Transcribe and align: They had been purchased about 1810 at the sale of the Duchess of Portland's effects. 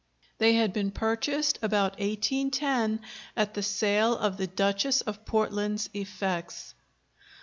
They 0.39 0.53
had 0.55 0.73
been 0.73 0.89
purchased 0.89 1.59
about 1.61 1.99
1810 1.99 3.01
at 3.37 3.53
the 3.53 3.61
sale 3.61 4.17
of 4.17 4.37
the 4.37 4.47
Duchess 4.47 5.01
of 5.01 5.25
Portland's 5.25 5.91
effects. 5.93 6.73